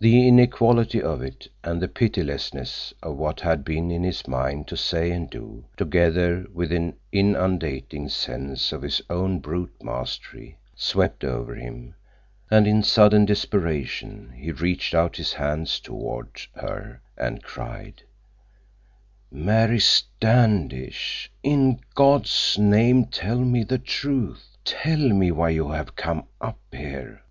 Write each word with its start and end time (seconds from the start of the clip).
The 0.00 0.28
inequality 0.28 1.00
of 1.02 1.22
it, 1.22 1.48
and 1.64 1.80
the 1.80 1.88
pitilessness 1.88 2.92
of 3.02 3.16
what 3.16 3.40
had 3.40 3.64
been 3.64 3.90
in 3.90 4.02
his 4.02 4.28
mind 4.28 4.68
to 4.68 4.76
say 4.76 5.10
and 5.12 5.30
do, 5.30 5.64
together 5.78 6.44
with 6.52 6.70
an 6.72 6.98
inundating 7.10 8.10
sense 8.10 8.70
of 8.70 8.82
his 8.82 9.00
own 9.08 9.38
brute 9.38 9.74
mastery, 9.82 10.58
swept 10.74 11.24
over 11.24 11.54
him, 11.54 11.94
and 12.50 12.66
in 12.66 12.82
sudden 12.82 13.24
desperation 13.24 14.34
he 14.36 14.52
reached 14.52 14.94
out 14.94 15.16
his 15.16 15.32
hands 15.32 15.80
toward 15.80 16.38
her 16.56 17.00
and 17.16 17.42
cried: 17.42 18.02
"Mary 19.30 19.80
Standish, 19.80 21.32
in 21.42 21.80
God's 21.94 22.58
name 22.60 23.06
tell 23.06 23.38
me 23.38 23.64
the 23.64 23.78
truth. 23.78 24.58
Tell 24.66 24.98
me 24.98 25.30
why 25.30 25.48
you 25.48 25.70
have 25.70 25.96
come 25.96 26.24
up 26.42 26.60
here!" 26.72 27.22